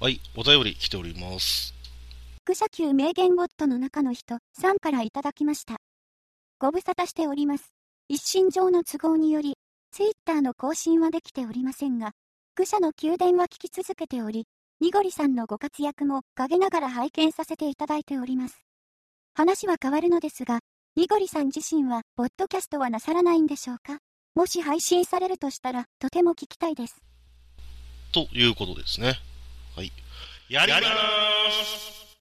[0.00, 1.74] はい、お便り来ております。
[2.44, 5.76] 副社級名言ボットの中の人さんからいただきました。
[6.58, 7.74] ご無沙汰しております。
[8.08, 9.58] 一身上の都合により、
[9.92, 12.12] ツイッターの更新はできておりませんが、
[12.54, 14.46] 愚者の宮殿は聞き続けており、
[14.80, 18.58] ニゴリさんのご活躍も陰ながら拝見させていただいております。
[19.34, 20.60] 話は変わるのですが、
[20.96, 23.98] ニゴリさん自身は、ポッドキャストはなさらないんでしょうか？
[24.34, 27.02] もし配信されるとしたら、とても聞きたいです。
[28.12, 29.16] ということですね。
[29.80, 29.92] はい。
[30.50, 32.18] やりまーす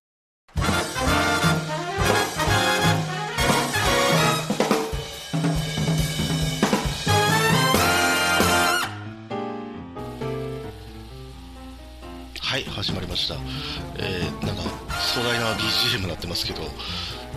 [12.39, 13.35] はい、始まりました。
[13.97, 14.63] えー、なんか、
[15.01, 16.61] 壮大な BGM になってますけど、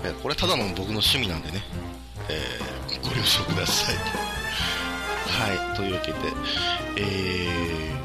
[0.04, 1.62] えーこれただの僕の趣味なんでね、
[2.28, 3.96] えーご了承ください。
[5.26, 6.18] はい、というわけで、
[6.96, 7.02] え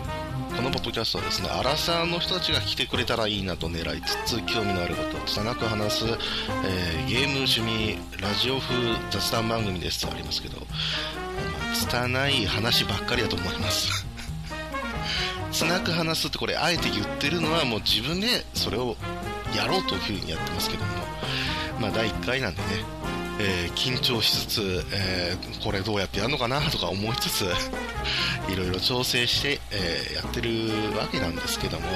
[0.04, 0.16] ー
[0.55, 8.76] このポッドキャストはですね、アラサーの人たちが来てくれたらいいなと狙いつつ、興味のあることを拙く話す、えーゲーム趣味、ラジオ風
[9.12, 10.65] 雑談番組ですとありますけど、ま
[11.71, 14.05] あ拙い話ばっかりだと思います。
[15.51, 18.98] 拙く話すってこれ、あえて言ってるのはもう自分でそれを
[19.55, 20.91] やろうというふうにやってますけども、
[21.79, 22.67] まあ第1回なんでね、
[23.40, 27.41] えー緊張しつつ、えーこれどうやってやるのかなとか思いつつ、
[28.49, 31.88] いろいろ調整して、えーやってるわけなんですけども、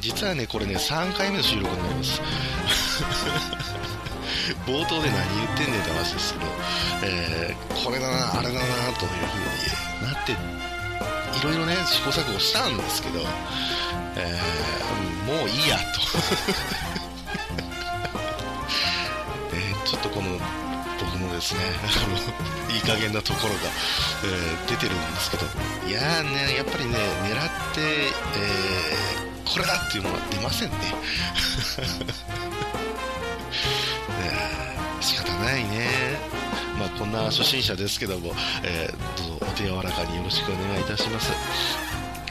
[0.00, 2.20] 実はね、これね、3回目の収録になります。
[4.66, 6.46] 冒頭で何言ってんねんって話ですけど、
[7.02, 8.58] えーこれだな、あれだな、
[8.98, 9.10] という
[10.00, 10.36] ふうになって、い
[11.42, 13.20] ろいろね、試行錯誤したんですけど、
[14.16, 16.00] えーもういいや、と。
[21.38, 21.60] ですね。
[21.84, 22.08] あ
[22.68, 23.60] のいい加減なところが、
[24.24, 25.46] えー出てるんですけど。
[25.86, 30.76] いやーねやっぱりね狙って、えーこれだっていうのは出ませんね。
[30.84, 30.94] ね
[35.00, 35.88] 仕方ないね。
[36.78, 41.30] まあこんな初心者ですけども、えーどうぞお手柔らかによろしくお願いいたします。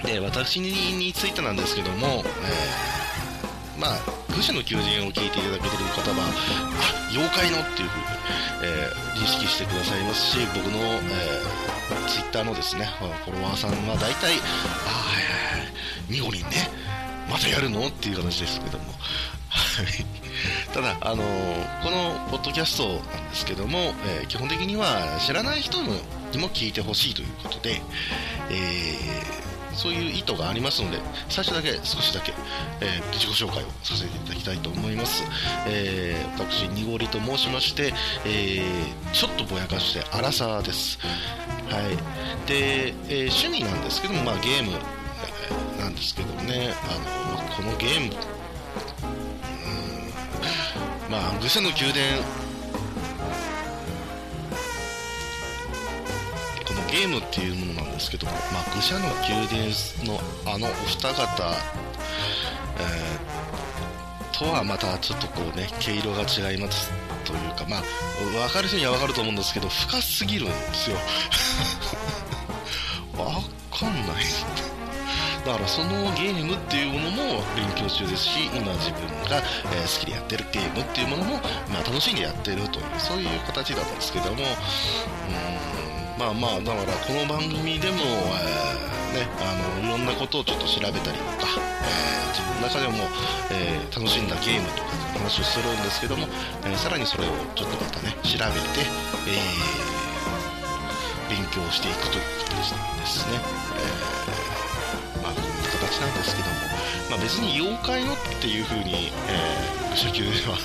[0.03, 3.99] で私についてなんですけども、えーまあ、
[4.37, 8.05] 愚者の求人を聞いていただけてる方は、あ、妖怪のっていうふうに、
[8.63, 16.69] えー認識してくださいますし、僕の、えー、ツイッターのですね、フォロワーさんは大体、あ、はいはいはい、ニゴリンね、
[17.27, 18.85] またやるのっていう形ですけども。
[20.71, 25.87] ただ、あのーこのポッドキャストなんですけども、えー基本的には知らない人に
[26.37, 27.81] も聞いてほしいということで、
[28.51, 29.46] えー
[29.77, 30.99] そういう意図がありますので、
[31.29, 32.33] 最初だけ、少しだけ、
[32.81, 35.23] えー自己紹介をさせていただきたいと思います。
[35.67, 37.93] えー私、ニゴリと申しまして、
[38.25, 40.99] えーちょっとぼやかして、アラサーです。
[41.69, 42.47] はい。
[42.47, 44.71] で、え趣味なんですけども、まあ、ゲーム、
[45.79, 52.23] なんですけどもね、あの、まこのゲーム、うーんまあ、愚者の宮殿、
[56.91, 59.69] ゲームっていうものなんですけども、まあ、愚者の宮殿
[60.05, 61.53] のあのお二方、
[62.79, 63.37] えー
[64.37, 66.91] とはまたちょっとこうね、毛色が違います
[67.25, 67.81] というか、まあ、
[68.45, 70.97] 分かる人には分かると思うんですけど、深すぎるんですよ。
[73.17, 74.25] わかんない。
[75.43, 79.37] だからそのゲームっていうものも勉強中ですし、今自分が、
[79.73, 81.37] え好きでやってるゲームっていうものも、
[81.69, 85.46] まあ、楽しんでやってるという、そういう形だったんですけども、うん
[86.17, 92.93] まあまあ、だからこの番組でも、えーね、あの、いろんなことをちょっと調べたりとか、えー自分の中でも、
[93.51, 96.27] えー楽しんだゲームとかの話をするんですけども、
[96.65, 98.81] えーさらにそれをちょっとまたね、調べて、
[99.29, 99.87] えー
[101.29, 103.37] 勉強していくという形なんですね。
[103.37, 106.46] えーまあ、こんな形なんですけど、
[107.09, 110.57] まあ、別に妖怪のっていう風に、えー、初級では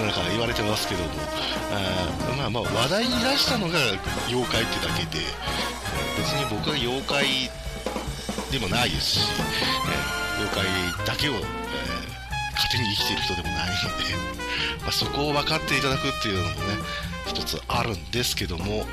[0.00, 1.10] なんか言われてますけども、
[1.72, 3.78] あまあまあ話題に出したのが
[4.28, 5.24] 妖怪ってだけで、
[6.18, 7.24] 別に僕は妖怪
[8.50, 9.20] でもないですし、
[9.88, 12.16] えー妖怪だけを、えー
[12.56, 14.04] 勝手に生きてる人でもないので、
[14.84, 16.56] ま、そこを分かっていただくっていうのもね、
[17.26, 18.86] 一つあるんですけども、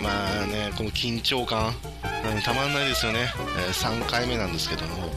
[0.00, 1.74] まあね、この緊張感、
[2.24, 5.10] うんたまんないですよね、えー3回目なんですけども、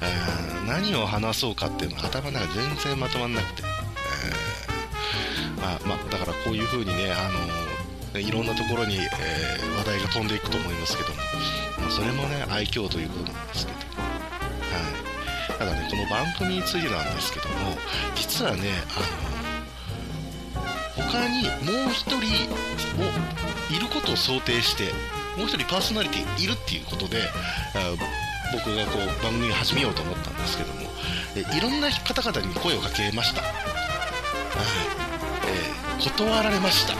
[0.00, 7.30] えー何を話そうかっていうのが頭の中全然まとまんなくて、えーまあまあ、だからこういう風にね、あ
[8.14, 9.08] のいろんなところに、え
[9.78, 11.16] 話題が飛んでいくと思いますけども、
[11.80, 13.84] まあそれもね、愛嬌ということなんですけど、は
[15.56, 17.54] い、ただね、この番組についてなんですけども、
[18.14, 19.00] 実はね、あ
[21.00, 22.22] の他にもう一人も
[23.70, 24.92] いることを想定して
[25.38, 27.22] もう一人パーソナリティいるっていうことで
[28.52, 30.80] 僕がこう番組を始めようと思ったんですけども、
[31.56, 33.50] いろんな方々に声をかけました、はい。
[35.46, 36.94] えー断られました。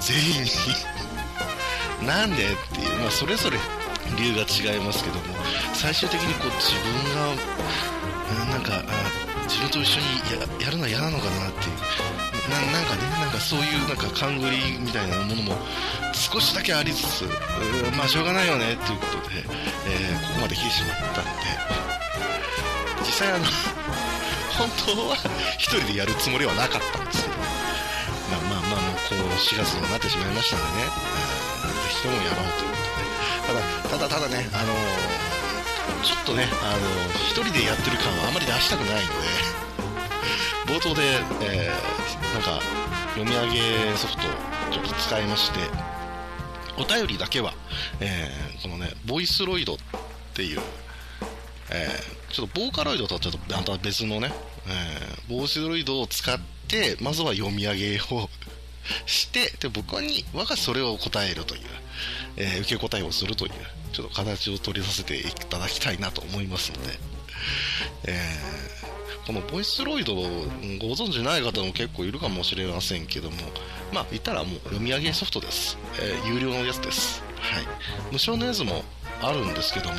[0.00, 0.50] 全員に。
[2.06, 2.38] なんでっ
[2.72, 3.58] ていう、まあ、それぞれ
[4.16, 5.22] 理由が違いますけども
[5.74, 8.82] 最終的にこう自分がなんか
[9.48, 10.06] 自分と一緒に
[10.40, 11.76] ややるのは嫌なのかなっていう
[12.48, 15.54] ななんかねなんかそういうなんか勘繰りみたいなものも
[16.32, 17.24] 少しだけありつつ
[17.96, 19.44] まあしょうがないよねっていうことで、
[19.88, 21.30] えーここまで来てしまったんで
[23.00, 23.44] 実際あの
[24.58, 25.16] 本当は
[25.58, 30.90] 一人でやるつもりはなかったんですけどまあまあまあもうこう4月にもなってしまいましたんでね、ぜ
[31.90, 32.76] ひともやろうというこ
[33.48, 33.98] とで。
[33.98, 34.74] ただただただねあの
[36.04, 36.78] ちょっとねあの
[37.26, 41.02] 一人でやってる感はあまり出したくないので冒頭で、
[41.40, 41.98] えー
[42.34, 42.60] なんか
[43.14, 44.30] 読み上げソフトを
[44.70, 45.60] ちょっと使いまして
[46.78, 47.52] お便りだけは、
[48.00, 49.76] えーこのねボイスロイドっ
[50.34, 50.60] ていう、
[51.70, 54.30] えーちょっとボーカロイドとはちょっとまた別のね、
[54.66, 56.38] えーボイスロイドを使っ
[56.68, 58.28] てまずは読み上げを
[59.06, 61.62] してで僕に我がそれを答えるという、
[62.36, 63.52] えー受け答えをするという
[63.92, 66.98] ちょっと形を取りさせていただきたいなと思いますので、
[68.06, 68.97] えー
[69.28, 70.22] このボイスロイドを
[70.80, 73.36] ご存知ない方も結構いるかもしれませんけども
[73.92, 77.22] まあ言ったらもう読み上げソフトです、えー有料のやつです。
[77.36, 77.64] はい。
[78.10, 78.82] 無償のやつも
[79.20, 79.96] あるんですけども、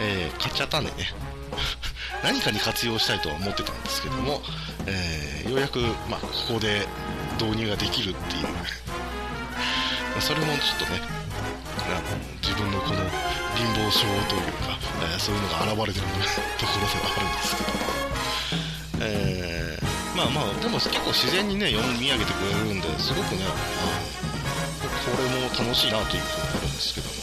[0.00, 1.12] えー買っちゃったんでね。
[2.24, 4.40] 何かに活用したいとは思ってたんですけども、
[4.86, 6.86] えーようやく、まあ、ここで
[7.38, 8.46] 導入ができるっていう。
[10.18, 11.02] それもちょっとね
[11.90, 12.96] あの自分のこの
[13.54, 14.00] 貧乏症
[14.30, 16.06] というか、えーそういうのが現れてる
[16.58, 17.62] ところではあるんですけ
[18.00, 18.05] ど。
[19.00, 23.44] えーまあまあでも結構自然にね読み上げてくれるんですごくね
[25.04, 27.16] これも楽しいなというふうになるんですけども。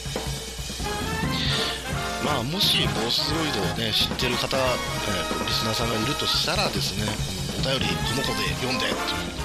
[2.23, 7.03] まあもしボスロイドをね知ってる方、えーリスナーさんがいるとしたらですね
[7.59, 9.43] お便りこの子で読んでっていうふうに、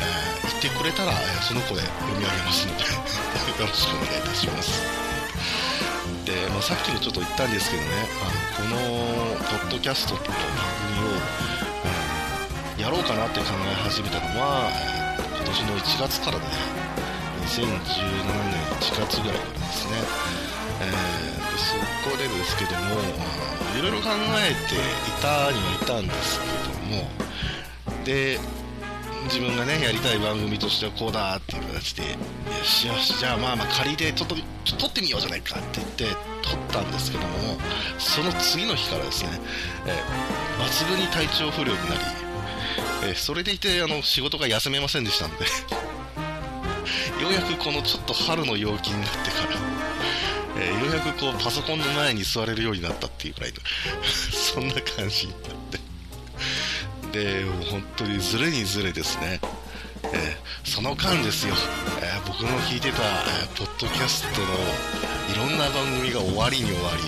[0.00, 2.84] えー言ってくれたら、えーその子で読み上げますので
[3.60, 4.70] よろしくお願いいたします。
[6.24, 7.88] で、まあ、さっきもちょっと言ったんですけどね
[8.22, 14.68] あのこのポッドキャストっていう番組を、うんやろうかなって考え始めたのは、
[15.36, 16.50] 今年の1月からで、ね、
[17.46, 19.92] 2017年1月ぐらいからですね、
[20.80, 21.76] えーでそ
[22.08, 22.96] こでですけども
[23.78, 24.08] いろいろ考
[24.40, 24.78] えてい
[25.20, 27.04] たにはいたんですけども
[28.04, 28.38] で
[29.24, 32.08] 自分がねやりたい番組としてはこうだっていう形でよ
[32.64, 34.36] しよしじゃあまあまあ仮でちょっと
[34.78, 36.04] 撮ってみようじゃないかって言って
[36.42, 37.28] 撮ったんですけども
[37.98, 39.30] その次の日からですね、
[39.86, 40.32] えー
[40.62, 42.00] 抜群に体調不良になり、
[43.04, 45.44] えーそれでいてあの仕事が休めませんでしたので
[47.22, 49.48] ようやくこのちょっと春の陽気になってから、
[50.60, 53.58] えーようやくこうパソコンの前に座れるようになったっていうくらいの
[54.32, 55.28] そんな感じ
[57.12, 59.40] で本当にずれにずれですね、
[60.04, 61.54] えーその間ですよ、
[62.00, 64.46] えー僕の聞いてた、えーポッドキャストの
[65.32, 67.02] いろんな番組が終わりに終わり。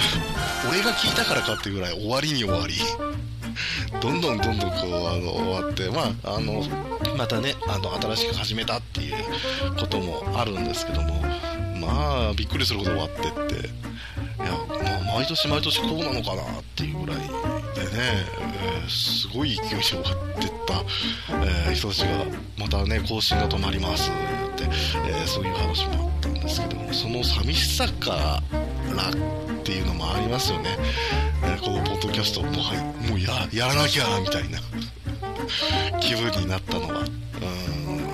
[0.68, 2.74] 俺が聞いたからかっていうぐらい終わりに終わり。
[4.00, 6.64] どんどんどんどんこうあの終わってまああの
[7.16, 9.24] またねあの新しく始めたっていう
[9.78, 11.24] こともあるんですけども。
[11.80, 13.66] まあびっくりするほど終わってって。
[13.66, 14.52] いや、
[15.02, 17.39] まあ、毎年毎年こうなのかなっていうぐらい。
[17.92, 18.24] ね、
[18.62, 20.74] えーすごい勢いで終わってった、
[21.34, 22.24] えー人たちが
[22.58, 24.14] またね更新が止まりますっ
[24.56, 28.42] て、えそういう話もあったんですけどもその寂しさか
[28.94, 30.76] らっていうのもありますよね、
[31.44, 32.74] えこのポッドキャストもは
[33.08, 34.58] もうややらなきゃみたいな
[36.00, 37.00] 気分になったのは。
[37.00, 38.06] うん。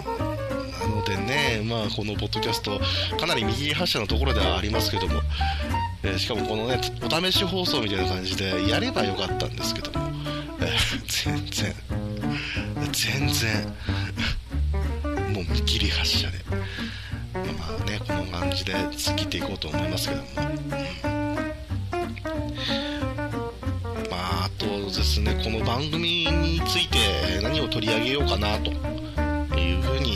[0.72, 2.80] なのでね、まあ、このポッドキャスト、
[3.18, 5.20] かなり右発車のところではありますけども、
[6.06, 9.90] えしかもこのね、お試し放送みたいな感じでやればよかったんですけど。
[9.98, 10.08] も、
[10.60, 10.70] え
[11.06, 11.74] 全然、
[12.92, 13.64] 全然、
[15.32, 16.38] もう見切り発車で、
[17.34, 20.28] まあね、この感じで突っ切っていこうと思いますけども、
[24.10, 28.95] まあ、あとですね、この番組について何を取り上げようかなと。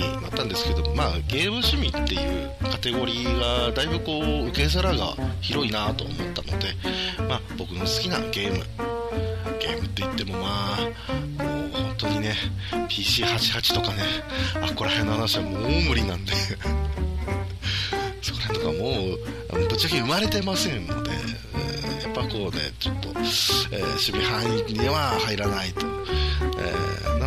[0.02, 6.74] になったんですけど、まあ、ゲーム趣味っていうカテゴリーがだいぶこう受け皿が広いなと思ったので、
[7.28, 8.64] まあ、僕の好きなゲーム
[9.58, 12.34] ゲームって言ってもまあもう本当にね
[12.88, 14.02] PC88 とかね
[14.62, 16.32] あこら辺の話はもう無理なんで
[18.22, 21.40] そこら辺とかもうぶっちゃけ生まれてませんので、えー
[22.00, 25.86] やっぱこうねちょっと、えー守備範囲には入らないと、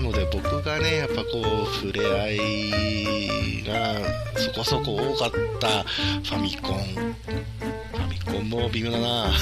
[0.04, 4.02] ので僕がねやっぱこう触れ合いが
[4.38, 6.84] そこそこ多かったファミコン。
[6.84, 9.34] ファミコンも微妙だな。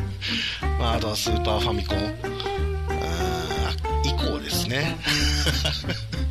[0.80, 1.98] まあ、あとはスーパーファミコン。
[4.04, 4.96] 以降ですね。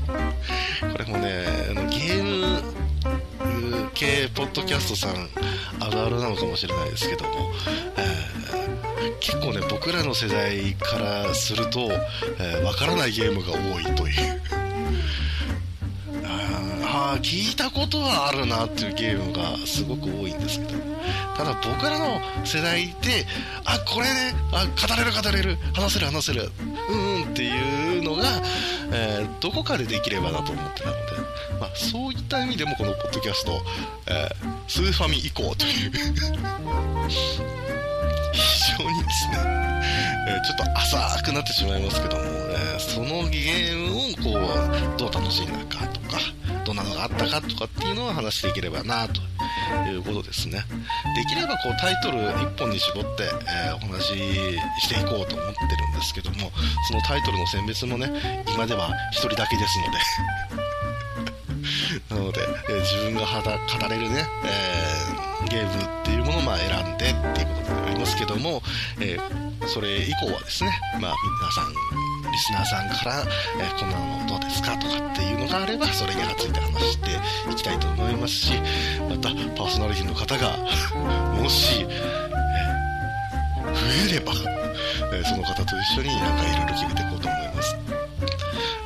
[0.91, 1.45] これもね
[1.91, 2.61] ゲーム
[3.93, 5.29] 系ポッドキャストさん
[5.79, 7.51] あるあるなのかもしれないですけども、
[7.97, 8.16] えー、
[9.19, 11.93] 結構ね僕らの世代からするとわ、
[12.39, 14.41] えー、からないゲームが多いという。
[16.89, 20.97] ああ聞いたことはあるなっていうゲームがすごく多いんですけど。
[21.37, 23.25] ただ僕らの世代で
[23.63, 26.49] あこれねあ語れる語れる話せる話せる
[26.89, 28.23] うんうんっていうのが、
[28.91, 30.99] えー、どこかでできればなと思ってたので、
[31.59, 33.61] まあ、そういった意味でもこのポッドキャスト、
[34.07, 37.66] えー、スーファミ以降という。
[38.37, 39.37] 非常にですね、
[40.27, 44.63] え、ちょっと浅くなってしまいますけども、えそのゲームをこ
[44.95, 46.17] うどう楽しんだかとか
[46.65, 49.21] どんなのがあったかとかっていうのを話していければなと
[49.89, 50.63] いうことですね。
[51.15, 54.15] できればこうタイトル1本に絞って、えー、お話し
[54.81, 56.51] していこうと思ってるんですけども
[56.87, 60.47] そのタイトルの選別もね今では1人だけですので。
[62.09, 65.16] なので、えー、自分が語れるね、えー、
[65.49, 68.61] ゲームっていうものをまあ選んでっていうことになりますけども、
[68.99, 69.17] え
[69.67, 71.73] それ以降はですね、まあ、皆さん
[72.31, 73.23] リスナーさんから、
[73.59, 77.09] えー、こんなのどうですかとかっていうのがあればそれについて話して
[77.51, 78.53] いきたいと思いますし
[79.09, 80.57] またパーソナリティの方が
[81.33, 84.33] もし、えー、増えれば、
[85.13, 87.75] え、その方と一緒になんかいろいろ決めていこうと思います、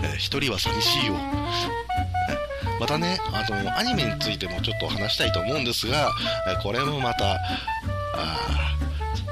[0.03, 1.15] えー、人は寂しいよ。
[2.81, 6.09] またね、あの、アニメについてもちょっと話したいと思うんですが、
[6.63, 7.35] これもまた、
[8.15, 8.75] あ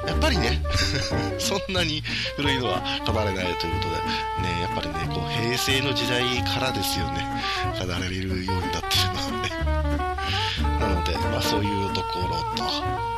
[0.06, 0.62] やっぱりね
[1.40, 2.04] そんなに
[2.36, 3.90] 古いのは語れないというこ
[4.38, 7.26] とで、ね、やっぱりね、こう平成の時代からですよね、
[7.74, 9.50] 語れるようになってるので、
[10.86, 12.64] なので、まあそういうところと、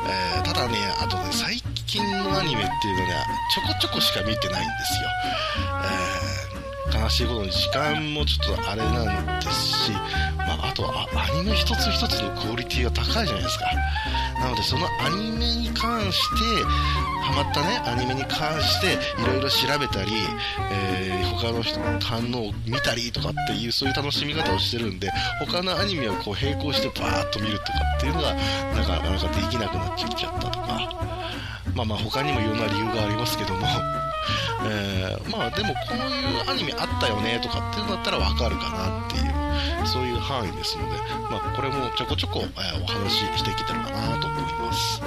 [0.08, 5.08] えー、ただね、あとね、最近のアニメっていうのは、ちょこちょこしか見てないんですよ。
[5.84, 6.41] えー、
[6.92, 9.92] 悲しいことに時間もちょっとあれなんですし、
[10.36, 13.64] まあ、あとはアニメ一つ一つのクオリティが高いじゃないですか。
[14.40, 16.20] なのでそのアニメに関し
[16.58, 16.64] て
[17.22, 20.10] ハマったねアニメに関していろいろ調べたり、
[20.72, 25.10] えー、他の人の反応を見たりとかっていうそういう楽しみ方をしてるんで
[25.46, 28.34] 他のアニメをこう並行してバーッと見るとかっていうのが
[28.74, 33.66] なかなかできなくなっちゃったとかまあまあ他にもいろんな理由がありますけども
[34.64, 40.98] えー、まあでもこういうアニメあったよねとかっていうのだったらわかるかなっていうそういう範囲ですので、
[41.30, 45.00] まあ、これもちょこちょこ、えー、お話ししていけたらかなと思います。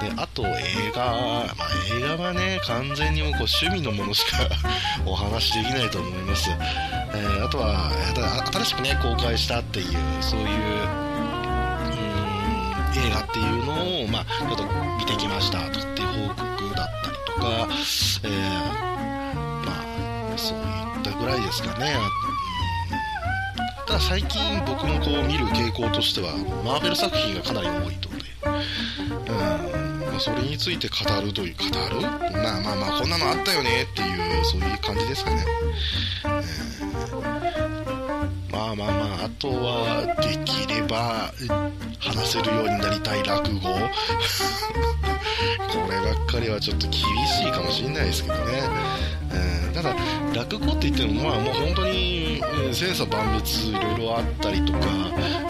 [0.00, 4.38] で、あと映画、まあ、映画はね、完全にもこう趣味のものしか
[5.06, 6.50] お話しできないと思います。
[6.50, 7.90] えー、あとは、
[8.52, 9.86] 新しくね、公開したっていう、
[10.20, 10.48] そういう、
[12.94, 14.64] 映画っていうのを、まあ、ちょっと
[14.98, 16.51] 見てきましたとっていう報告
[17.42, 17.68] か、
[18.24, 18.30] えー、
[19.66, 20.64] まあ、そういっ
[21.02, 21.96] たぐらいですかね。
[23.86, 26.32] ただ最近僕のこう見る傾向としては
[26.64, 27.98] マーベル作品がかなり多いので、
[28.44, 29.32] う。
[29.32, 30.00] ん。
[30.00, 31.64] まあ、それについて語るという語
[31.96, 32.00] る？
[32.00, 35.44] まあまあまあこんなのあったよねっていうそういう感じですかね、
[38.50, 41.32] まあまあまああとはできれば
[41.98, 43.68] 話せるようになりたい落語。
[45.78, 49.02] こればっかりはちょっと厳しいかもしれないですけどね。
[49.72, 49.96] ただ
[50.34, 54.78] 落語って言ってもまあもう本当に、千差万別いろいろあったりとか、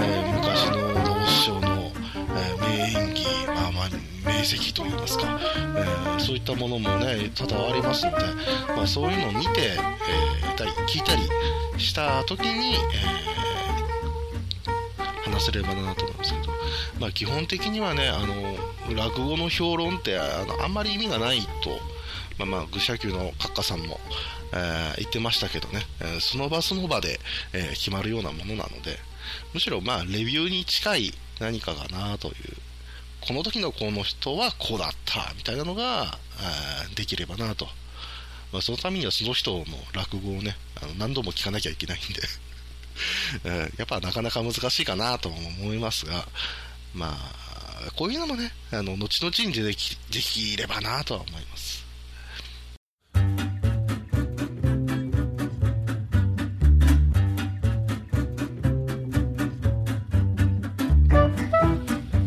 [0.01, 3.89] えー、昔の直師匠の、えー、名演技まあまあ
[4.25, 5.41] 名跡といいますか、
[5.77, 8.19] えー、そういったものもね多々ありますので、
[8.77, 11.23] まあ、そういうのを見て、えー、たり聞いたり
[11.81, 16.53] した時に、えー、話せればなと思うんですけど、
[17.01, 21.47] まあ、基本的にはねあの落語の評論ってあのあんまり意味がないと
[22.39, 24.01] まあまあ、愚者級の閣下さんも、
[24.53, 27.21] えー、言ってましたけどね、えー、その場その場で、
[27.53, 28.99] えー、決まるようなものなので、
[29.55, 32.35] むしろまあ、レビューに近い何かかなという、
[33.27, 36.19] この時のこの人はこうだったみたいなのが、
[36.91, 37.67] えできればなと。
[38.53, 42.23] まあ、そのためにはその人の落語をね、あの何度も聞かなきゃいけないんで
[43.45, 46.27] えやっぱなかなか難しいかなとも思いますが、
[46.93, 47.52] まあ、
[47.97, 51.85] こういうのもね、あの、後々にできできればなとは思います。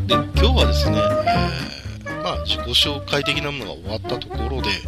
[0.06, 4.82] で、今日はですね、えー、まあ、自己紹介的なものが終わったところで、え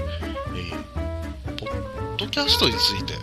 [1.50, 3.14] ー、ポッドキャストについて、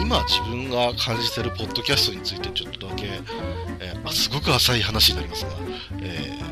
[0.00, 5.52] 今自分が感じてるポッドキャストについてちょっとだけ、えー、あすごく浅い話になりますが、
[6.00, 6.49] えー、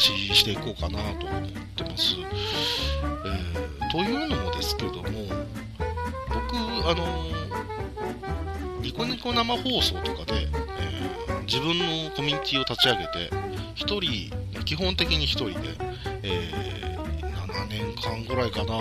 [0.00, 1.42] ししていこうかなと思っ
[1.76, 2.16] てます。
[2.16, 5.02] えーというのもですけども、
[6.28, 6.56] 僕、
[6.88, 7.26] あの
[8.80, 11.10] ニコニコ生放送とかで、えー
[11.50, 13.30] 自分のコミュニティを立ち上げて、
[13.74, 15.54] 1人、基本的に1人で、
[16.22, 17.00] えー
[17.50, 18.76] 7年間ぐらいかな、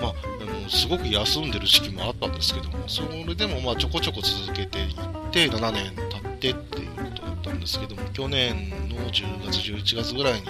[0.00, 4.96] まあ、あのすごく休んでる時期もあったんですけども、それでもまあちょこちょこ続けていっ
[5.30, 10.48] て、7年経ってっていうことだったんですけども、去年の10月、11月ぐらいに、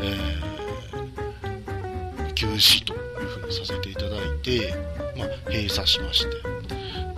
[0.00, 0.54] えー
[2.34, 4.74] 休止というふうにさせていただいて、
[5.16, 6.30] まあ、閉鎖しまして、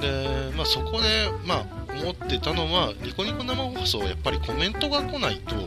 [0.00, 1.66] で、まあ、そこで、まあ、
[2.00, 5.58] 思ってたのは、ニコニコ生放送はやっぱりコメントが来ないと、あ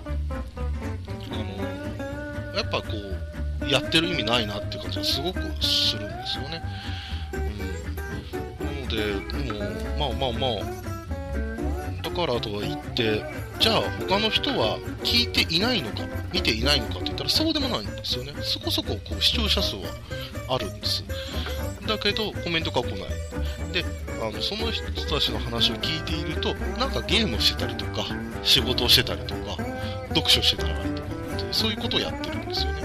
[1.35, 2.87] のやっぱこ
[3.61, 6.63] う、やってる意味ないなっていう感じがすごくするんですよね。
[7.33, 18.33] うん、なので、もう、まあまあまあ、だからとは言って、じゃあ他の人は聞いていないのか、見ていないのかって言ったらそうでもないんですよね。
[18.41, 19.83] そこそここう視聴者数は
[20.47, 21.03] あるんです。
[21.85, 23.09] だけどコメントが来ない。
[23.73, 23.83] で、
[24.21, 28.05] あのその人たちの話を聞いていると、なんかゲームをしてたりとか、
[28.43, 29.57] 仕事をしてたりとか、
[30.09, 32.83] 読書してたりとかって、そういうことをやってるんですよね。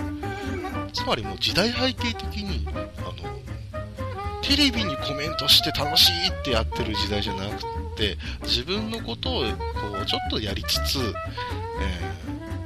[0.93, 3.15] つまりもう時代背景的に、あの、
[4.43, 7.63] テレビにコメントして楽しいってやってる時代じゃなく
[7.97, 11.03] て、自分のことをこうちょっとやりつつ、え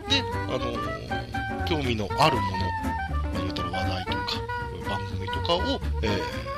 [0.06, 4.18] ーで、あの興味のあるもの、ま、言うたら話題とか、
[4.88, 6.48] 番組とかを、えー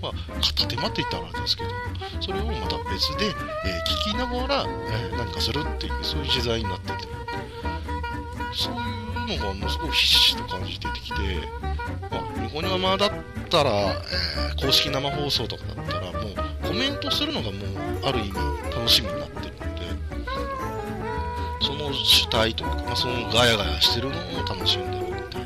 [0.00, 1.70] まあ、片手間って言ったらあれですけど、
[2.20, 3.32] それをまた別で、えー
[4.12, 6.94] 聞きながら、えー何かするっていう、そういう時代になってて、
[8.54, 11.16] そういうのがものすごくひしひしと感じてきて、
[12.10, 13.10] まあ、ニコニコ生だっ
[13.50, 16.34] たら、えー公式生放送とかだったら、もう
[16.68, 18.32] コメントするのがもう、ある意味
[18.74, 19.21] 楽しみに、
[21.92, 25.42] 主体というか、まあ、そのガヤガヤしてるのを楽しんでるみたい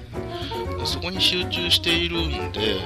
[0.71, 0.79] な。
[0.79, 2.76] でそこに集中しているんで、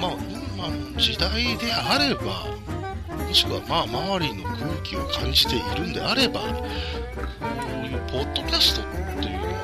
[0.00, 0.12] まあ、
[0.56, 2.46] 今の時代であれば、
[3.26, 6.46] もしくはまあ周りの空気を感じているんであれば、こ
[7.82, 8.84] ういうポッドキャストっ
[9.20, 9.60] ていうのは、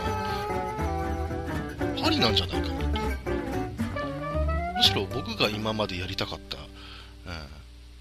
[2.04, 3.00] ありなんじゃないかなと。
[4.76, 6.58] むしろ僕が今までやりたかった、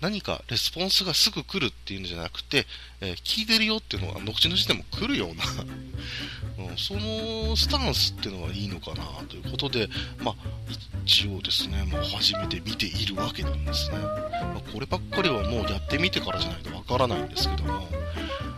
[0.02, 2.66] 何かレスポンスがすぐ来るっていうんじゃなくて、
[3.02, 5.44] えー聞いてるよっていうのが後々でも来るような、
[6.72, 10.36] うんそのスタンスっていうのはいいのかなということで、まあ、
[11.06, 13.98] 一応ですね、まあ、初めて見ているわけなんですね。
[13.98, 17.90] まあこればっかりはもうやってみてからじゃないとわからないんですけども、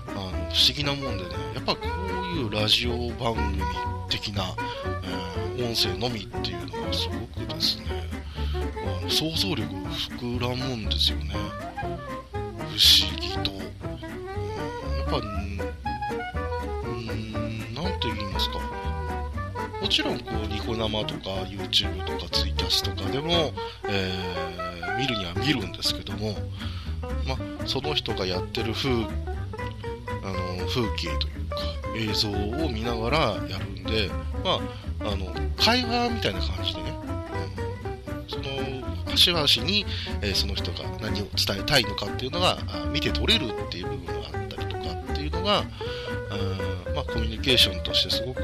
[0.09, 3.63] あの不思議なもんでね、やっぱこういうラジオ番組
[4.09, 4.55] 的な、
[5.03, 7.85] えー音声のみっていうのはすごくですね、
[8.53, 11.35] あの想像力膨らむんですよね。
[12.31, 13.51] 不思議と。
[13.51, 15.57] うんやっぱ、うん、
[17.73, 18.59] なんと言いますか。
[19.81, 23.53] もちろん、こう、ニコ生とか、YouTube とか、ツイキャスとかでも、
[23.89, 24.61] えー
[25.01, 26.35] 見るには見るんですけども、
[27.27, 27.35] ま、
[27.65, 31.57] その人がやってる風、あの、風景というか、
[31.95, 33.17] 映像を見ながら
[33.49, 34.09] やるんで、
[34.43, 36.93] まあ、あの、会話みたいな感じでね、
[39.11, 39.85] 端々に、
[40.21, 42.57] えーその人が何を伝えたいのかっていうのが、
[42.91, 45.63] 見て取れるっていう部分があったりとかっていうのが、あ
[46.95, 48.41] まあ、コミュニケーションとしてすごく、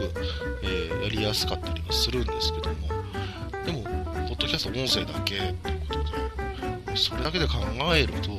[0.63, 2.87] えーやりやすかったりはするんですけども、
[3.65, 3.83] でも、
[4.27, 7.53] ポッドキャスト音声だけっていうことで、それだけで考
[7.95, 8.31] えると、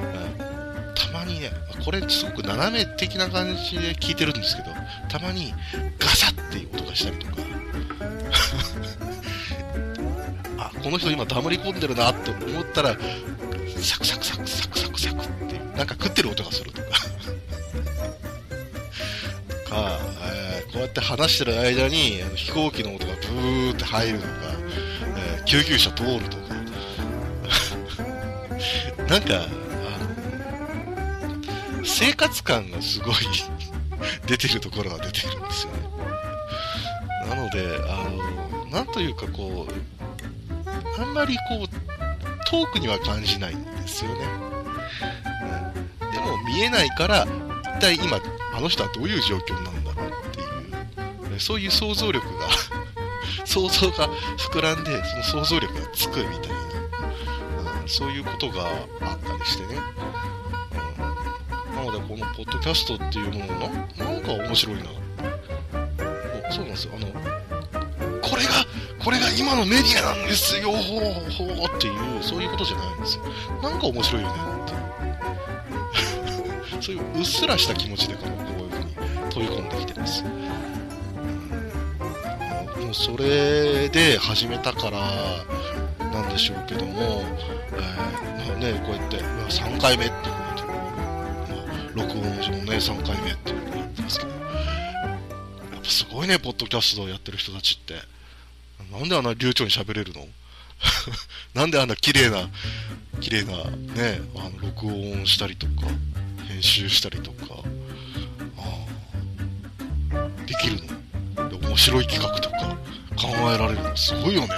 [0.00, 1.50] えたまにね、
[1.84, 4.68] これすごく斜め的な感じで聞いてるんですけど、
[5.10, 5.52] たまに
[5.98, 7.35] ガサッっていう音がしたりとか、
[10.86, 12.96] この人今黙り込んでるなって思ったら、
[13.76, 16.88] サクサクサクサクサクサクっていう、なんか食ってる音がするとか。
[19.64, 19.98] とか、
[20.32, 24.30] えーこうやって話してる間にあの飛行機の音がブーって入るとか、
[25.16, 26.54] えー救急車通るとか。
[29.10, 29.38] なんか、あ
[31.78, 33.14] の、生活感がすごい
[34.28, 35.78] 出てるところが出てるんですよね。
[37.28, 39.95] なので、あの、なんというかこう、
[40.98, 44.24] あんまりこう、遠くには感じないんですよね。
[44.40, 44.56] うん
[46.12, 47.26] でも見えないから、
[47.76, 48.18] 一体今、
[48.54, 50.40] あの人はどういう状況なんだろうって
[51.32, 52.48] いう、そういう想像力が、
[53.44, 56.56] 想像が膨らんで、その想像力がつくみたいな、
[57.80, 58.64] うんそういうことが
[59.02, 59.78] あったりしてね。
[59.78, 64.84] うんなので、このポッドキャストっていうものな、なんか面白いな。
[66.50, 66.92] そうなんですよ。
[66.96, 67.35] あの、
[69.06, 73.22] これが今のメディアなんですよ、ほうほうっていう、そういうことじゃないんですよ。
[73.62, 74.72] なんか面白いよねって
[76.72, 76.82] いう。
[76.82, 80.24] そういううっすらした気持ちでこのこういうふうに飛び込んできてます。
[80.24, 80.28] も
[82.90, 84.98] うそれで始めたから
[86.10, 87.22] なんでしょうけども、
[87.74, 90.74] えー、まあね、こうやって3回目ってことで、
[91.54, 98.15] まあ、録音上ね、3回目っていうことになってますけど、やっぱすごいね、ポッドキャストをやってる人たちって。
[98.92, 100.26] なんであんな流暢に喋れるの？
[101.54, 102.48] なんであんな綺麗な、
[103.20, 105.72] 綺麗なね、あの、録音したりとか、
[106.48, 107.62] 編集したりとか、
[110.46, 110.76] できる
[111.36, 111.48] の？
[111.48, 112.76] で面白い企画とか
[113.16, 113.96] 考えられるの？
[113.96, 114.48] すごいよね。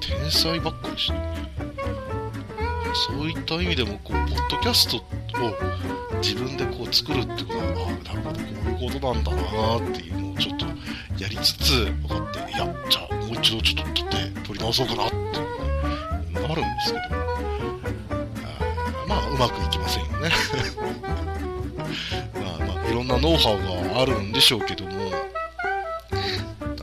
[0.00, 1.18] 天才ばっかりして
[2.94, 5.00] そういった意味でも、こう、ポッドキャストを
[6.22, 8.46] 自分でこう作るってことは、ああ、なるほど、こ
[8.80, 10.66] ういうことなんだなっていうのをちょっと
[11.18, 15.22] やりつつ分かって、いや、じゃあもう一度ちょっと撮って撮り直そうかなっていう
[16.32, 17.04] のがあるんですけど、
[18.44, 20.30] あまあ、うまくいきませんよね。
[22.40, 25.10] まあまあ、いろんなノウハウがあるんでしょうけども、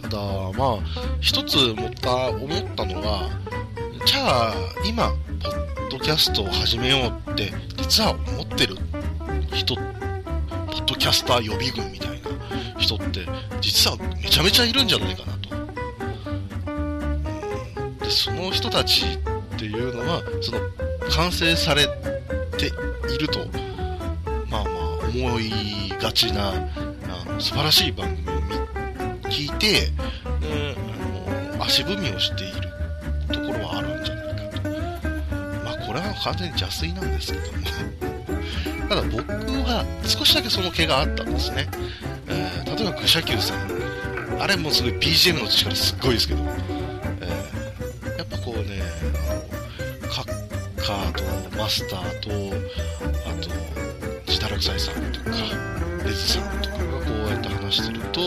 [0.02, 0.18] ただ、
[0.58, 0.80] まあ、
[1.22, 3.30] 一つ思った、思ったのは、
[4.06, 4.54] じゃあ、
[4.86, 5.14] 今、
[6.02, 8.76] キャストを始めようって、実は思ってる
[9.54, 13.28] 人、ポッドキャスター予備軍みたいな人って
[13.62, 15.50] 実はめちゃめちゃいるんじゃないかなと。
[18.04, 19.18] でその人たちっ
[19.60, 20.60] ていうのはその
[21.12, 21.86] 完成され
[22.58, 22.68] て
[23.14, 23.40] いると
[24.50, 24.74] まあまあ
[25.08, 26.54] 思いがちなあ
[27.26, 28.32] の素晴らしい番組を
[29.30, 29.92] 聞いて、
[30.26, 30.30] あ
[31.58, 32.61] の足踏みをしてい
[36.24, 37.58] 完全に邪推なんですけども
[38.92, 39.24] ただ僕
[39.64, 41.66] は少しだけその毛があったんですね。
[42.28, 44.42] えー、例えば、シャキューさん。
[44.42, 48.82] あれもすごい BGM の力すっごいですけど、えー、やっぱこうね、
[50.02, 50.26] あの、カッ
[50.76, 52.30] カーとマスターと、
[53.30, 53.50] あと、
[54.30, 55.38] ジタラクサイさんとか、
[56.04, 58.26] レズさんとかがこうやって話してると、え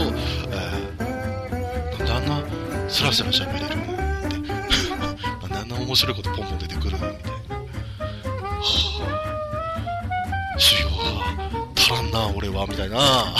[0.98, 3.68] ー、なんであんなスラスラ喋れるっ
[4.30, 4.38] て、
[5.42, 7.06] なんであんな面白いことポンポン出てくるみた
[12.14, 13.34] な、俺は、みたいな。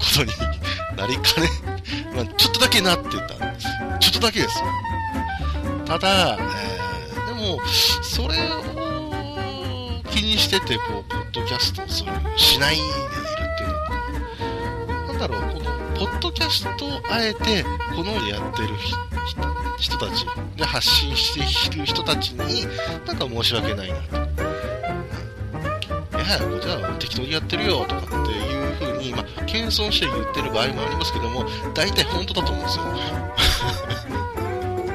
[0.00, 0.32] ことに
[0.96, 1.48] なりかね、
[2.14, 3.72] まあ、ちょっとだけなってたんですよ。
[4.00, 4.64] ちょっとだけですよ。
[5.84, 7.60] ただ、えー、でも、
[8.02, 8.62] それを
[10.10, 18.68] 気にしてて、こう、ポッドキャストをする、しないでいるっていうの、なんだろう、この、ポッドキャストをあえて、このやってる
[19.78, 22.66] 人たちで発信している人たちに、
[23.06, 24.21] なんか申し訳ないなと。
[26.22, 32.84] いや、じゃあ適当にやってるよとかっていう風に、まあ、謙遜して言ってる場合もありますけども、大体本当だと思うんですよ。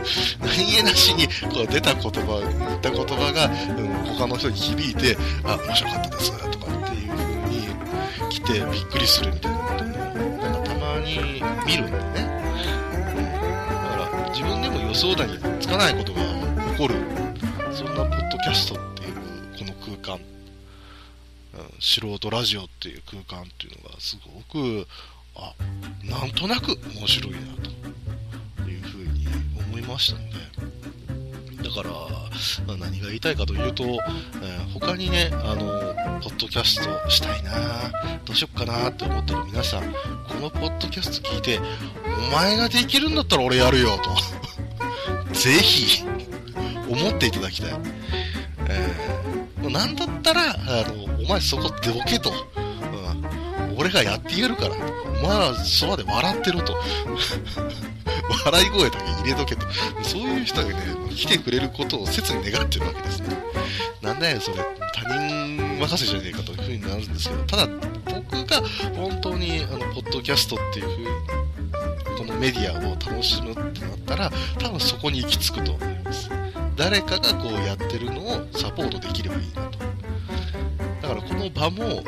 [0.39, 7.67] 何気なしにこう出た言葉、言った言葉が、うん、他の人に響いて、あ、面白かったですとかっていう風に
[8.29, 9.89] 来てびっくりするみたいなことも、
[10.37, 12.07] なんかたまに見るんでね。
[13.15, 16.95] うん、だから自分でも予想だにつかないことが起こる、
[17.73, 18.86] そんなポッドキャストって。
[21.79, 24.87] 素人ラジオっていう空間っていうのがすごく、
[25.35, 25.53] あ、
[26.03, 27.39] なんとなく面白いな
[28.63, 29.27] というふうに
[29.69, 30.37] 思いましたので、
[31.63, 37.51] だから、何が言いたいかというと、えー、他にね、あの、ポッドキャストしたいな
[38.25, 39.83] どうしよっかなって思ってる皆さん、
[40.27, 41.59] このポッドキャスト聞いて、
[42.29, 44.15] お前ができるんだったら俺やるよと。
[45.33, 46.03] ぜひ、
[46.89, 47.71] 思っていただきたい。
[48.69, 49.06] えー、
[49.67, 52.31] もうなんだったら、あの、お前そこでボケと。
[52.31, 53.77] うん。
[53.77, 54.75] 俺がやってやるから。
[54.75, 56.73] お前はそばで笑ってろと。
[58.45, 59.67] 笑い声だけ入れとけと。
[60.03, 60.75] そういう人がね、
[61.13, 63.37] 来てくれることを切に願ってるわけですね。
[64.01, 64.57] なんだよ、それ。
[64.93, 67.67] 他人任せじゃねえかという風になるんですけど、ただ、
[68.05, 68.61] 僕が
[68.95, 76.36] 本当に、あの、ポッドキャストっていう風に、このメディアを楽しむってなったら、多分そこに行き着くと思います。
[76.77, 79.79] 誰かがこうやってるのをサポートできればいいなと。
[81.01, 82.03] だからこの場も、え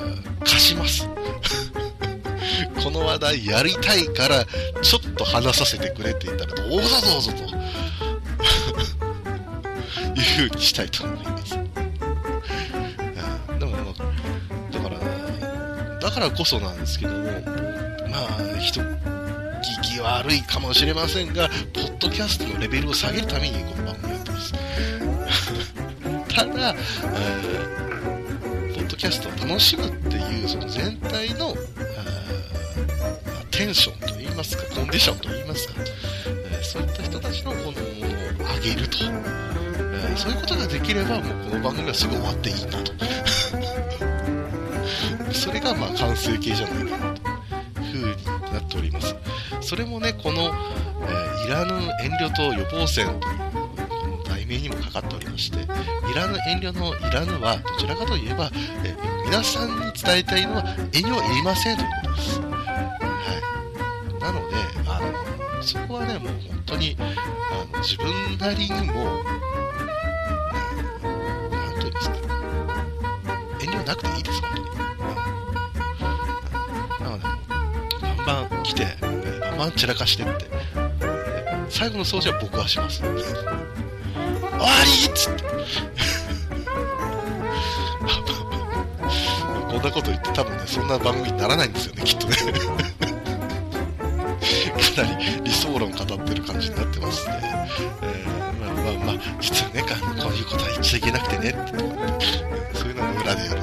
[0.00, 1.08] ー、貸します。
[2.82, 4.44] この話題やりたいから、
[4.80, 7.42] ちょっと話させてくれって言ったら、どうぞどうぞと
[10.14, 11.54] いう風にしたいと思います。
[11.54, 11.60] で
[13.66, 13.94] も、
[14.70, 17.24] だから、だからこそなんですけども、
[18.08, 24.52] まあ、人、聞き悪いかもしれませんが、ポドキャストのレベルを下げるためにこの番組やってます。
[26.34, 31.56] ただ、えー、ポッドキャストを楽しむっていう、その全体の、
[33.52, 35.74] テンションと言いますか、コンディションと言いますか、
[36.50, 37.82] え、そういった人たちのこのものを
[38.56, 42.92] 上げると、え、そういうことができれば、もうこの番組はすぐ終わっていいんだと。
[45.32, 47.21] それがまあ完成形じゃないかなと
[49.62, 51.72] それもねこの、えー、いらぬ
[52.02, 53.42] 遠慮と予防線という
[54.24, 55.66] 題名にもかかっておりましてい
[56.14, 58.50] らぬ遠慮のいらぬはどちらかといえば、
[58.84, 58.94] え、
[59.24, 62.40] 皆さんに伝えたいのは遠慮はいりませんということです。
[62.40, 62.46] は
[64.18, 64.20] い。
[64.20, 65.00] なのであ
[65.56, 67.02] のそこはねもう本当にあ
[67.72, 69.22] の自分なりにも
[71.50, 72.16] 何と言いますか。
[73.60, 74.81] 遠慮なくていいです本当に。
[79.62, 80.32] バンバン散らかしてって。
[81.68, 82.98] 最後の掃除は僕はします。
[82.98, 83.22] 終わり
[85.08, 85.44] っつって。
[89.70, 92.36] こんなこと言って多分ねそんな番組にならないんですよねきっとね。
[92.36, 92.44] か
[95.02, 97.40] なり理想論語ってる感じになってますね、
[98.02, 98.28] えー、
[98.60, 99.88] まあまあまあ実はねこ
[100.28, 101.58] ういうことは言っちゃいけなくてねって。
[102.74, 103.61] そういうのも裏でやる。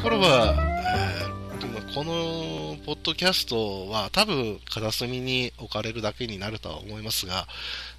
[0.00, 0.54] ところは、
[0.96, 7.46] えー、このポッドキャストは多分片隅に置かれるだけになるとは思いますが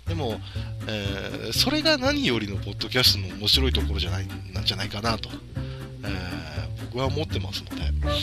[0.07, 0.39] でも、
[0.87, 5.29] えー、それが何よりのポッドキャストの面白いところじゃないなんじゃないかなと、
[6.03, 8.15] えー、僕は思ってますので、まあ、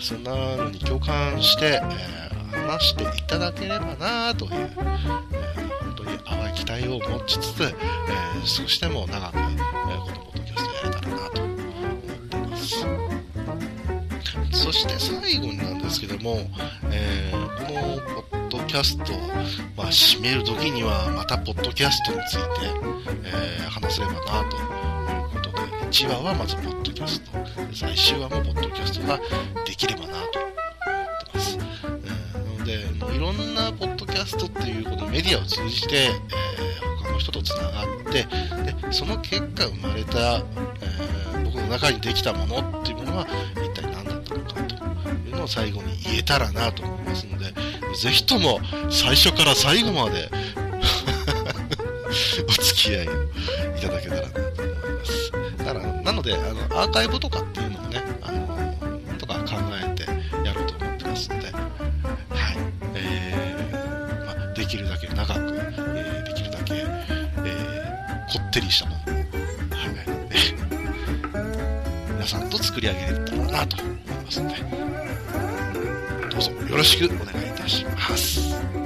[0.00, 7.74] そんなのに共感して、えー、話していただければなという、えー、本当に淡い期待を持ちつつ、え
[8.44, 9.38] 少しでも長く、え
[10.04, 10.09] こ
[14.70, 16.36] そして最後になんですけども、
[16.92, 19.16] えー、このポッドキャストを、
[19.76, 22.66] まあ、締める時にはまたポッドキャストについて、
[23.24, 27.32] えー、話せればなということで1話はまずポッドキャスト。
[27.74, 29.18] 最終話もポッドキャストが
[29.66, 40.42] できればなと思ってます、えー、なのでいろんなポッドキャストっていうこのメディアを通じて、えー、他の人とつながってでその結果生まれた、え、
[41.44, 43.26] 僕の中にできたものっていうものは
[45.40, 47.52] のを最後に言えたらなと思いますので
[47.94, 50.30] ぜひとも最初から最後まで
[52.48, 53.12] お付き合いを
[53.76, 55.30] いただけたらなと思います。
[55.58, 56.44] だから、なので、あの、
[56.80, 58.48] アーカイブとかっていうのもね、あの、
[59.18, 60.02] とか考えて
[60.44, 61.54] やろうと思ってますので、はい。
[62.94, 69.26] えー、まあ、できるだけ長く、えー、できるだけ、えー、こってりしたもの、はい、
[72.14, 74.54] 皆さんと作り上げれたらなと思いますので、
[76.40, 78.79] どうぞよろしくお願いいたします。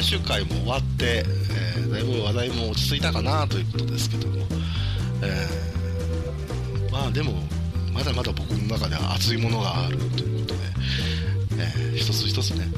[0.00, 1.24] 最終回も終わって、
[1.76, 4.46] えー、だいぶ話題も落ち着いたかなということですけども、
[5.24, 7.32] えー、まあでも、
[7.92, 10.60] まだまだ僕の中では熱いものがあるということで、
[11.58, 12.68] えー、一つ一つね、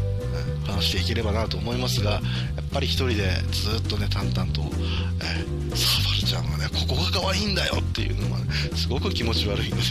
[0.66, 2.22] 話していければなと思いますが、やっ
[2.72, 9.82] ぱり一人でずっとね、淡々と、えー、サバルちゃんはね、ここが可愛いんだよっていうのは、ね、すごく気持ち悪いので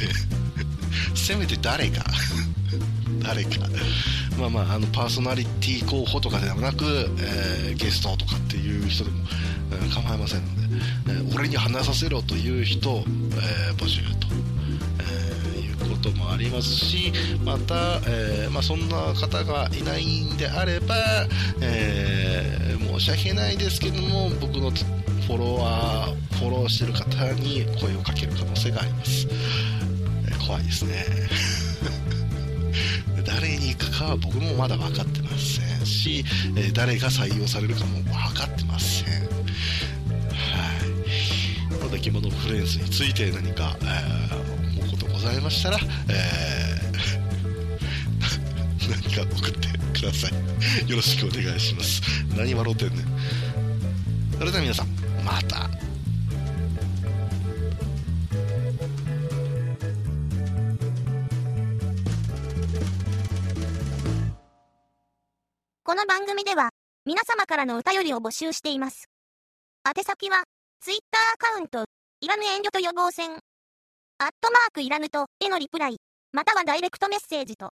[1.13, 2.03] せめて誰か
[3.21, 3.67] 誰か、
[4.39, 6.86] まあまあ、あのパーソナリティ候補とかではなく、
[7.19, 9.17] えー、ゲストとかっていう人でも、
[9.73, 10.62] えー、構いませんので、
[11.10, 14.28] えー、俺に話させろという人を、え募集と。
[15.02, 17.12] えいうこともありますし
[17.43, 20.95] また、え、まあ、そんな方がいないんであれば、
[21.62, 29.28] え、申し訳ないですけども僕のフォロワーフォローしてる方に声をかける可能性があります、
[30.28, 31.06] え、怖いですね
[33.79, 36.23] かは僕もまだ分かってませんし、
[36.57, 39.29] え誰が採用されるかも分かってませんは
[41.71, 44.39] いので着物フレンズについて何か、えー
[45.19, 49.67] ございましたら、えー、 何か送って
[49.99, 50.89] ください。
[50.89, 52.01] よろしくお願いします。
[52.37, 53.05] 何笑うてんねん。
[54.37, 54.87] それでは皆さん、
[55.25, 55.69] また。
[65.89, 66.69] この番組では、
[67.04, 69.10] 皆様からのお便りを募集しています。
[69.84, 70.43] 宛先は、
[70.82, 71.02] Twitter
[71.34, 71.86] アカウント、
[72.21, 73.38] いらぬ遠慮と予防線アッ
[74.39, 75.97] トマークいらぬと、へのリプライ、
[76.32, 77.71] またはダイレクトメッセージと、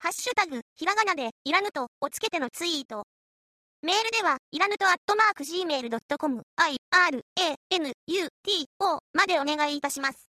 [0.00, 3.04] ハッシュタグ、ひらがなで、いらぬと、をつけてのツイート。
[3.80, 10.28] メールでは、いらぬとアットマーク gmail.com、i, r, a, n, u, t, o までお願いいたします。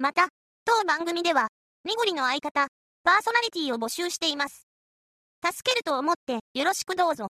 [0.00, 0.26] また、
[0.64, 1.46] 当番組では、
[1.84, 2.66] みぐりの相方、
[3.04, 4.63] パーソナリティを募集しています。
[5.44, 7.22] 助けると思って、よろしくどうぞ。